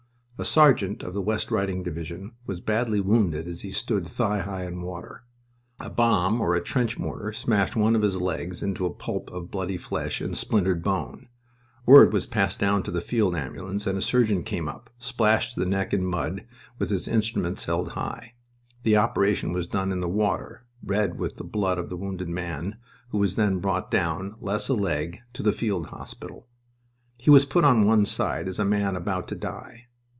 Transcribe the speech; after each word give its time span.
A 0.37 0.43
sergeant 0.43 1.03
of 1.03 1.13
the 1.13 1.21
West 1.21 1.51
Riding 1.51 1.83
Division 1.83 2.31
was 2.47 2.61
badly 2.61 2.99
wounded 2.99 3.47
as 3.47 3.61
he 3.61 3.71
stood 3.71 4.07
thigh 4.07 4.39
high 4.39 4.65
in 4.65 4.81
water. 4.81 5.23
A 5.79 5.87
bomb 5.91 6.41
or 6.41 6.55
a 6.55 6.63
trench 6.63 6.97
mortar 6.97 7.31
smashed 7.31 7.75
one 7.75 7.95
of 7.95 8.01
his 8.01 8.17
legs 8.17 8.63
into 8.63 8.87
a 8.87 8.91
pulp 8.91 9.29
of 9.31 9.51
bloody 9.51 9.77
flesh 9.77 10.19
and 10.19 10.35
splintered 10.35 10.81
bone. 10.81 11.27
Word 11.85 12.11
was 12.11 12.25
passed 12.25 12.57
down 12.57 12.81
to 12.81 12.89
the 12.89 13.01
field 13.01 13.35
ambulance, 13.35 13.85
and 13.85 13.99
a 13.99 14.01
surgeon 14.01 14.41
came 14.43 14.67
up, 14.67 14.89
splashed 14.97 15.53
to 15.53 15.59
the 15.59 15.65
neck 15.67 15.93
in 15.93 16.03
mud, 16.03 16.47
with 16.79 16.89
his 16.89 17.07
instruments 17.07 17.65
held 17.65 17.89
high. 17.89 18.33
The 18.81 18.97
operation 18.97 19.53
was 19.53 19.67
done 19.67 19.91
in 19.91 19.99
the 19.99 20.09
water, 20.09 20.65
red 20.81 21.19
with 21.19 21.35
the 21.35 21.43
blood 21.43 21.77
of 21.77 21.89
the 21.89 21.97
wounded 21.97 22.29
man, 22.29 22.77
who 23.09 23.19
was 23.19 23.35
then 23.35 23.59
brought 23.59 23.91
down, 23.91 24.37
less 24.39 24.69
a 24.69 24.73
leg, 24.73 25.19
to 25.33 25.43
the 25.43 25.53
field 25.53 25.89
hospital. 25.91 26.47
He 27.15 27.29
was 27.29 27.45
put 27.45 27.63
on 27.63 27.85
one 27.85 28.07
side 28.07 28.47
as 28.47 28.57
a 28.57 28.65
man 28.65 28.95
about 28.95 29.27
to 29.27 29.35
die... 29.35 29.85